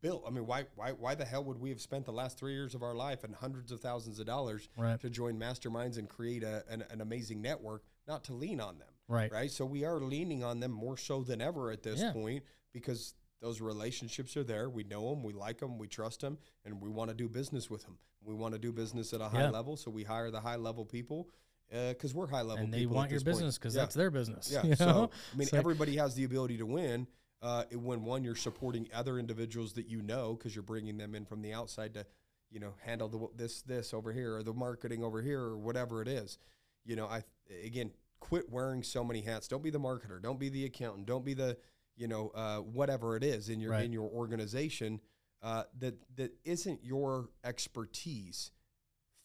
[0.00, 0.24] built.
[0.26, 2.74] I mean, why why why the hell would we have spent the last three years
[2.74, 5.00] of our life and hundreds of thousands of dollars Right.
[5.00, 8.88] to join masterminds and create a, an, an amazing network, not to lean on them?
[9.08, 9.30] Right.
[9.32, 9.50] Right.
[9.50, 12.12] So we are leaning on them more so than ever at this Yeah.
[12.12, 14.68] point because those relationships are there.
[14.68, 17.70] We know them, we like them, we trust them, and we want to do business
[17.70, 17.96] with them.
[18.22, 19.50] We want to do business at a high Yeah.
[19.50, 21.28] level, so we hire the high level people,
[21.72, 23.82] uh, because we're high level and they people want your business because Yeah.
[23.82, 24.50] that's their business.
[24.52, 24.62] Yeah.
[24.66, 25.10] you So?
[25.32, 27.06] I mean, It's like- everybody has the ability to win.
[27.42, 31.24] Uh, when one, you're supporting other individuals that you know because you're bringing them in
[31.24, 32.04] from the outside to,
[32.50, 36.02] you know, handle the this this over here or the marketing over here or whatever
[36.02, 36.38] it is.
[36.84, 37.22] You know, I
[37.64, 39.48] again quit wearing so many hats.
[39.48, 40.20] Don't be the marketer.
[40.20, 41.06] Don't be the accountant.
[41.06, 41.56] Don't be the
[41.96, 43.84] you know uh, whatever it is in your Right.
[43.84, 45.00] in your organization
[45.42, 48.50] uh, that that isn't your expertise.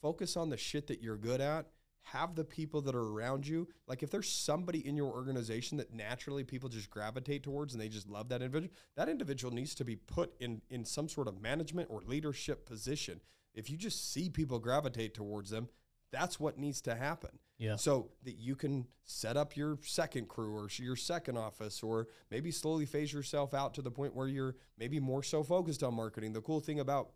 [0.02, 1.68] Focus on the shit that you're good at
[2.06, 3.68] have the people that are around you.
[3.88, 7.90] Like if there's somebody in your organization that naturally people just gravitate towards and they
[7.90, 11.42] just love that individual, that individual needs to be put in in some sort of
[11.42, 13.22] management or leadership position.
[13.56, 15.68] If you just see people gravitate towards them,
[16.12, 17.32] that's what needs to happen.
[17.58, 17.76] Yeah.
[17.76, 22.52] So that you can set up your second crew or your second office or maybe
[22.52, 26.34] slowly phase yourself out to the point where you're maybe more so focused on marketing.
[26.34, 27.14] The cool thing about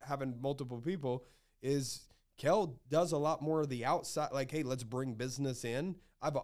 [0.00, 1.24] having multiple people
[1.62, 2.08] is
[2.42, 5.94] Kel does a lot more of the outside, like, hey, let's bring business in.
[6.20, 6.40] I've uh,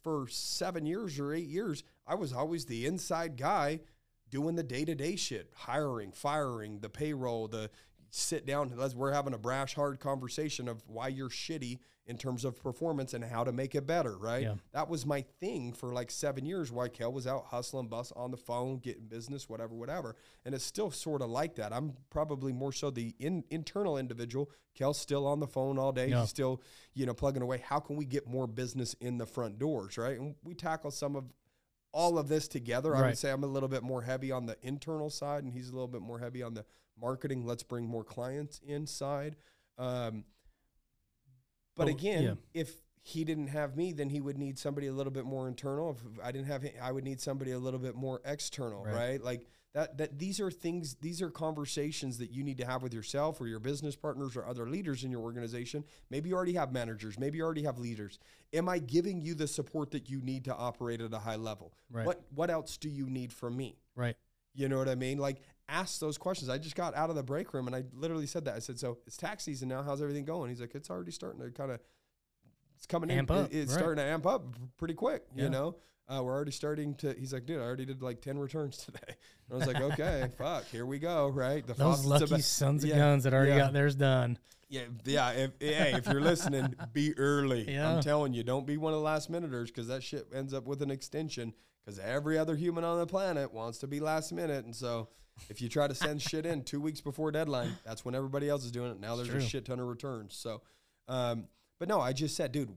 [0.00, 3.80] for seven years or eight years, I was always the inside guy
[4.30, 7.70] doing the day to day shit, hiring, firing, the payroll, the
[8.12, 8.72] sit down.
[8.76, 13.14] Let's we're having a brash, hard conversation of why you're shitty in terms of performance
[13.14, 14.18] and how to make it better.
[14.18, 14.42] Right.
[14.42, 14.54] Yeah.
[14.72, 16.70] That was my thing for like seven years.
[16.70, 20.16] Why Kel was out hustling, bus on the phone, getting business, whatever, whatever.
[20.44, 21.72] And it's still sort of like that.
[21.72, 24.50] I'm probably more so the in, internal individual.
[24.74, 26.08] Kel's still on the phone all day.
[26.08, 26.20] Yeah.
[26.20, 26.60] He's still,
[26.94, 27.62] you know, plugging away.
[27.64, 29.96] How can we get more business in the front doors?
[29.96, 30.18] Right.
[30.18, 31.24] And we tackle some of
[31.92, 32.96] all of this together.
[32.96, 35.68] I would say I'm a little bit more heavy on the internal side, and he's
[35.68, 36.64] a little bit more heavy on the
[37.00, 37.44] marketing.
[37.46, 39.36] Let's bring more clients inside.
[39.78, 40.24] Um,
[41.76, 42.34] but Oh, again, yeah.
[42.54, 45.90] if he didn't have me, then he would need somebody a little bit more internal.
[45.90, 48.94] If I didn't have him, I would need somebody a little bit more external, Right.
[48.94, 49.22] right?
[49.22, 49.98] Like that.
[49.98, 50.94] That these are things.
[51.00, 54.46] These are conversations that you need to have with yourself or your business partners or
[54.46, 55.84] other leaders in your organization.
[56.10, 57.18] Maybe you already have managers.
[57.18, 58.18] Maybe you already have leaders.
[58.52, 61.72] Am I giving you the support that you need to operate at a high level?
[61.90, 62.06] Right.
[62.06, 63.78] What What else do you need from me?
[63.96, 64.16] right.
[64.54, 65.16] You know what I mean?
[65.16, 66.50] Like ask those questions.
[66.50, 68.54] I just got out of the break room and I literally said that.
[68.54, 69.82] I said, "So it's tax season now.
[69.82, 71.80] How's everything going?" He's like, "It's already starting to kind of
[72.76, 73.36] it's coming Amp in.
[73.38, 73.78] up, it's right.
[73.78, 74.44] starting to amp up
[74.76, 75.22] pretty quick.
[75.34, 75.44] Yeah.
[75.44, 75.76] You know,
[76.08, 78.98] uh, we're already starting to." He's like, "Dude, I already did like ten returns today."
[79.06, 81.66] And I was like, "Okay, fuck, here we go." Right?
[81.66, 83.58] The Those lucky about- sons of guns that already yeah.
[83.58, 84.38] got theirs done.
[84.68, 85.30] Yeah, yeah.
[85.32, 87.70] If, hey, if you're listening, be early.
[87.70, 87.94] Yeah.
[87.94, 90.66] I'm telling you, don't be one of the last minuters because that shit ends up
[90.66, 91.52] with an extension.
[91.84, 95.08] Because every other human on the planet wants to be last minute, and so
[95.50, 98.64] if you try to send shit in two weeks before deadline, that's when everybody else
[98.64, 99.00] is doing it.
[99.00, 99.38] Now there's true.
[99.38, 100.34] a shit ton of returns.
[100.34, 100.62] So,
[101.08, 102.70] um, but no, I just said, dude,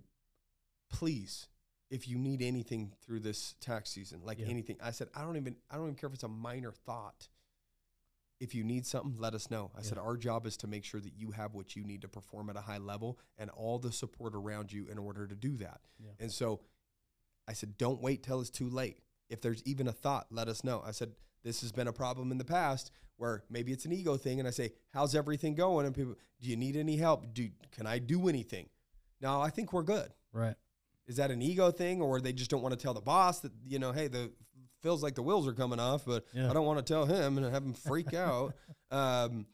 [0.91, 1.47] please,
[1.89, 4.48] if you need anything through this tax season, like Yeah.
[4.48, 7.30] anything, I said, I don't even, I don't even care if it's a minor thought
[8.41, 9.71] if you need something, let us know.
[9.78, 12.10] I said, our job is to make sure that you have what you need to
[12.10, 15.56] perform at a high level and all the support around you in order to do
[15.58, 15.80] that.
[16.04, 16.12] Yeah.
[16.19, 16.60] And so
[17.48, 19.00] I said, don't wait till it's too late.
[19.30, 20.84] If there's even a thought, let us know.
[20.86, 24.17] I said, this has been a problem in the past where maybe it's an ego
[24.17, 24.39] thing.
[24.39, 25.86] And I say, how's everything going?
[25.86, 27.34] And people, do you need any help?
[27.34, 28.67] Do, can I do anything?
[29.21, 30.12] No, I think we're good.
[30.34, 30.56] Right.
[31.08, 33.52] Is that an ego thing or they just don't want to tell the boss that,
[33.65, 34.32] you know, hey, the
[34.82, 36.50] feels like the wheels are coming off, but Yeah.
[36.50, 38.54] I don't want to tell him and have him freak out.
[38.91, 39.48] Um,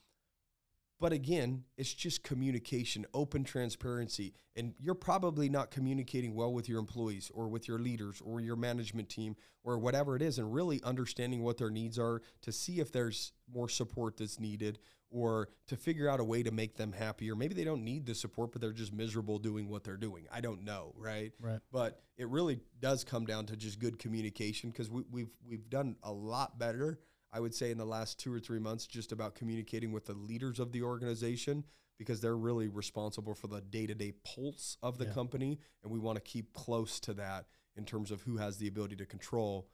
[1.01, 4.35] but again, it's just communication, open transparency.
[4.55, 8.55] And you're probably not communicating well with your employees or with your leaders or your
[8.55, 12.79] management team or whatever it is, and really understanding what their needs are to see
[12.79, 14.77] if there's more support that's needed
[15.09, 17.35] or to figure out a way to make them happier.
[17.35, 20.27] Maybe they don't need the support, but they're just miserable doing what they're doing.
[20.31, 21.33] I don't know, right?
[21.41, 21.59] Right.
[21.71, 25.95] But it really does come down to just good communication because we, we've we've done
[26.03, 26.99] a lot better.
[27.33, 30.13] I would say in the last two or three months, just about communicating with the
[30.13, 31.63] leaders of the organization
[31.97, 35.13] because they're really responsible for the day to day pulse of the Yeah.
[35.13, 38.67] company, and we want to keep close to that in terms of who has the
[38.67, 39.67] ability to control,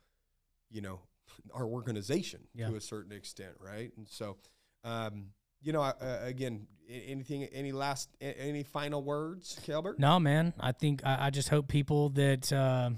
[0.70, 1.00] you know,
[1.54, 2.68] our organization Yeah.
[2.70, 3.92] to a certain extent, right?
[3.98, 4.38] And so,
[4.84, 9.98] um, you know, uh, again, anything, any last, any final words, Calbert?
[9.98, 10.54] No, man.
[10.60, 12.92] I think I, I just hope people that, uh,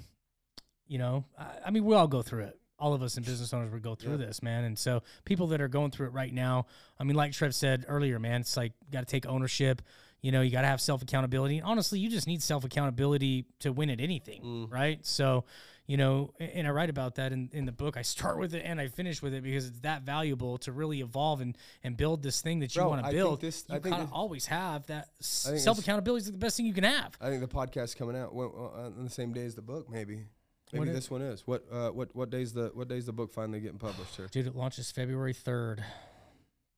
[0.87, 2.59] you know, I, I mean, we all go through it.
[2.79, 4.25] All of us in business owners would go through Yeah.
[4.25, 4.63] this, man.
[4.63, 6.65] And so people that are going through it right now,
[6.99, 9.81] I mean, like Trev said earlier, man, it's like got to take ownership.
[10.21, 11.61] You know, you got to have self accountability.
[11.61, 14.71] Honestly, you just need self accountability to win at anything, Mm.
[14.71, 15.05] right?
[15.05, 15.45] So,
[15.87, 17.97] you know, and I write about that in, in the book.
[17.97, 20.99] I start with it and I finish with it because it's that valuable to really
[21.01, 23.41] evolve and, and build this thing that you want to think build.
[23.41, 26.57] this- you kind of always have that I think this- self accountability is the best
[26.57, 27.17] thing you can have.
[27.21, 29.89] I think the podcast coming out uh, on the same day as the book.
[29.89, 30.25] Maybe,
[30.71, 31.41] maybe What is- this one is.
[31.47, 34.27] What uh, what what day's the what day's the book finally getting published here?
[34.31, 35.79] Dude, it launches February 3rd.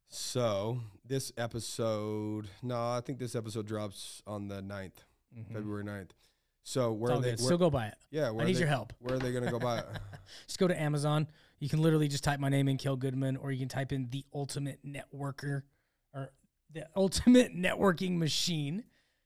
[0.08, 5.06] So this episode, no, I think this episode drops on the 9th.
[5.54, 6.10] February 9th.
[6.64, 7.00] So Mm-hmm.
[7.00, 7.30] where are they?
[7.30, 7.96] where- Still go buy it.
[8.12, 8.94] yeah, where I need they- your help.
[9.00, 9.86] Where are they going to go buy it?
[10.48, 11.28] Just go to Amazon.
[11.60, 14.10] You can literally just type my name in, Kill Goodman, or you can type in
[14.10, 15.62] the ultimate networker
[16.14, 16.32] or
[16.74, 18.84] the ultimate networking machine,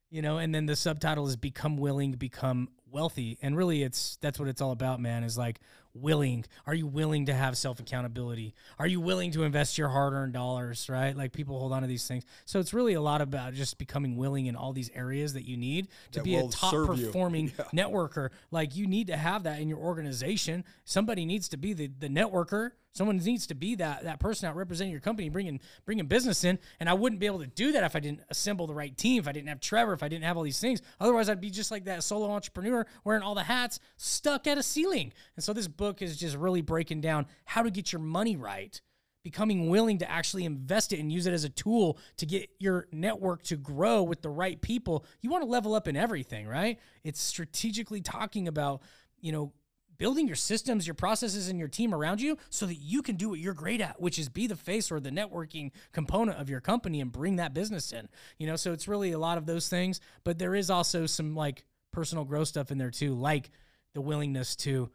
[0.10, 3.38] you know, and then the subtitle is become willing, become wealthy.
[3.42, 5.60] And really it's that's what it's all about, man, is like
[5.94, 6.46] willing.
[6.66, 8.56] Are you willing to have self accountability?
[8.80, 11.16] Are you willing to invest your hard earned dollars, right?
[11.16, 12.24] Like people hold on to these things.
[12.46, 15.58] So it's really a lot about just becoming willing in all these areas that you
[15.58, 18.30] need to That be a top performing networker.
[18.50, 20.64] Like you need to have that in your organization.
[20.86, 22.72] Somebody needs to be the, the networker.
[22.96, 26.58] Someone needs to be that that person out representing your company, bringing bringing business in.
[26.80, 29.20] And I wouldn't be able to do that if I didn't assemble the right team.
[29.20, 30.82] If I didn't have Trevor, if I didn't have all these things.
[31.00, 34.64] Otherwise, I'd be just like that solo entrepreneur wearing all the hats, stuck at a
[34.64, 35.12] ceiling.
[35.36, 38.80] And so this book is just really breaking down how to get your money right
[39.26, 42.88] becoming willing to actually invest it and use it as a tool to get your
[42.92, 45.04] network to grow with the right people.
[45.20, 46.80] You want to level up in everything, right?
[47.04, 48.84] It's strategically talking about,
[49.20, 49.52] you know,
[49.98, 53.30] building your systems, your processes, and your team around you so that you can do
[53.30, 56.62] what you're great at, which is be the face or the networking component of your
[56.62, 58.08] company and bring that business in.
[58.38, 61.36] You know, so it's really a lot of those things, but there is also some
[61.36, 63.50] like personal growth stuff in there too, like
[63.94, 64.90] the willingness to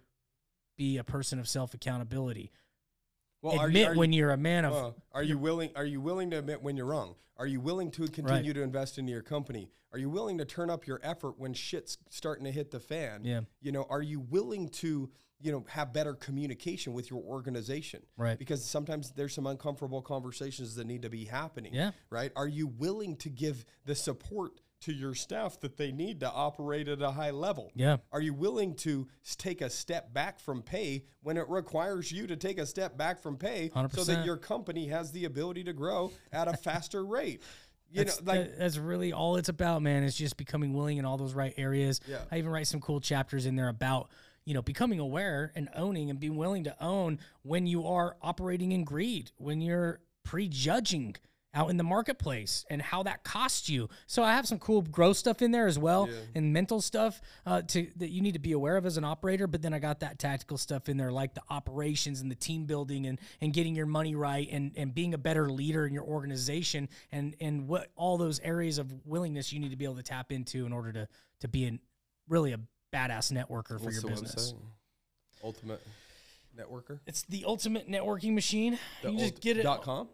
[0.76, 2.52] be a person of self accountability.
[3.42, 5.70] Well, are Admit you, are when you, you're a man of well, are you willing?
[5.76, 7.14] Are you willing to admit when you're wrong?
[7.38, 9.70] Are you willing to continue to invest into your company?
[9.92, 13.22] Are you willing to turn up your effort when shit's starting to hit the fan?
[13.24, 13.40] Yeah.
[13.60, 18.02] You know, are you willing to, you know, have better communication with your organization?
[18.16, 18.38] Right.
[18.38, 21.74] Because sometimes there's some uncomfortable conversations that need to be happening.
[21.74, 21.92] Yeah.
[22.10, 22.30] Right.
[22.36, 26.88] Are you willing to give the support to your staff that they need to operate
[26.88, 27.70] at a high level?
[27.74, 27.98] Yeah.
[28.12, 32.36] Are you willing to take a step back from pay when it requires you to
[32.36, 34.06] take a step back from pay so 100%.
[34.06, 37.42] that your company has the ability to grow at a faster rate?
[37.90, 40.02] You that's, know, like that- that's really all it's about, man.
[40.02, 42.00] Is just becoming willing in all those right areas.
[42.06, 42.18] Yeah.
[42.30, 44.10] I even write some cool chapters in there about
[44.44, 48.72] you know becoming aware and owning and being willing to own when you are operating
[48.72, 51.16] in greed, when you're prejudging
[51.52, 53.88] out in the marketplace and how that costs you.
[54.06, 57.62] So I have some cool growth stuff in there as well and mental stuff uh,
[57.62, 59.48] to that you need to be aware of as an operator.
[59.48, 62.66] But then I got that tactical stuff in there, like the operations and the team
[62.66, 66.04] building and and getting your money right and and being a better leader in your
[66.04, 70.02] organization and and what all those areas of willingness you need to be able to
[70.04, 71.08] tap into in order to
[71.40, 71.80] to be an
[72.28, 72.60] really a
[72.94, 74.54] badass networker for what's your business.
[75.42, 75.80] Ultimate
[76.56, 77.00] networker.
[77.06, 78.78] It's the ultimate networking machine.
[79.02, 79.64] The you just get it.
[79.64, 80.08] dot com.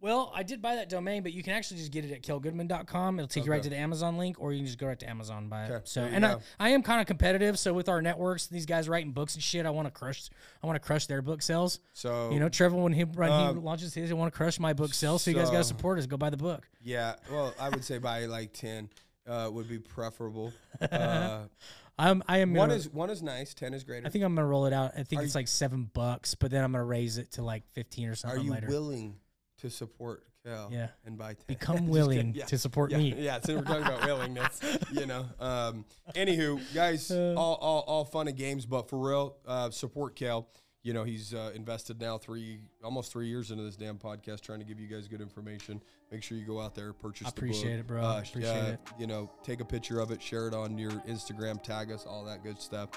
[0.00, 3.18] Well, I did buy that domain, but you can actually just get it at kelgoodman.com.
[3.18, 5.08] It'll take you right to the Amazon link, or you can just go right to
[5.08, 5.70] Amazon and buy it.
[5.70, 6.40] Okay, So, and I, go.
[6.60, 7.58] I am kind of competitive.
[7.58, 10.28] So with our networks, these guys writing books and shit, I want to crush.
[10.62, 11.80] I want to crush their book sales.
[11.94, 14.60] So You know, Trevor, when he when Um, he launches his, I want to crush
[14.60, 15.22] my book sales.
[15.22, 16.06] So you guys got to support us.
[16.06, 16.68] Go buy the book.
[16.82, 17.14] yeah.
[17.30, 18.90] Well, I would say buy like ten
[19.26, 20.52] uh, would be preferable.
[20.80, 21.44] Uh,
[21.98, 23.54] I'm I am one gonna, is one is nice.
[23.54, 24.06] Ten is greater.
[24.06, 24.92] I think I'm gonna roll it out.
[24.98, 27.42] I think Are it's you- like seven bucks, but then I'm gonna raise it to
[27.42, 28.38] like fifteen or something.
[28.38, 28.66] Are you later.
[28.68, 29.14] willing
[29.58, 30.68] to support Kel?
[30.72, 30.88] Yeah.
[31.04, 31.44] And buy 10?
[31.46, 32.32] Become willing.
[32.34, 32.44] Yeah.
[32.46, 33.14] to support yeah, me.
[33.18, 34.60] Yeah, so we're talking about willingness,
[34.92, 35.26] you know.
[35.40, 37.34] Um, anywho, guys, Uh.
[37.36, 40.48] all, all, all fun and games, but for real, uh, support Kel.
[40.82, 44.60] You know, he's uh, invested now three, almost three years into this damn podcast, trying
[44.60, 45.82] to give you guys good information.
[46.12, 47.26] Make sure you go out there, purchase.
[47.26, 48.04] I appreciate it, bro.
[48.04, 48.80] Uh, Appreciate it.
[48.96, 52.24] You know, take a picture of it, share it on your Instagram, tag us, all
[52.26, 52.90] that good stuff.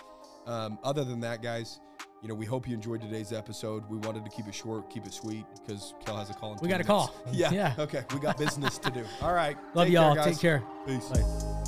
[0.45, 1.79] Um, other than that, guys,
[2.21, 3.83] you know, we hope you enjoyed today's episode.
[3.89, 6.53] We wanted to keep it short, keep it sweet, because Kel has a call.
[6.53, 7.13] In We got a call.
[7.31, 7.51] Yeah.
[7.51, 7.73] Yeah.
[7.79, 8.03] Okay.
[8.13, 9.05] We got business to do.
[9.21, 9.57] All right.
[9.73, 10.15] Love Take y'all.
[10.15, 10.63] Take care.
[10.85, 11.07] Peace.
[11.09, 11.63] Bye.